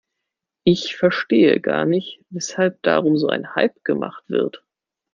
Ich 0.63 0.95
verstehe 0.97 1.59
gar 1.59 1.85
nicht, 1.85 2.21
weshalb 2.31 2.81
darum 2.81 3.19
so 3.19 3.27
ein 3.27 3.53
Hype 3.53 3.83
gemacht 3.85 4.23
wird. 4.29 4.65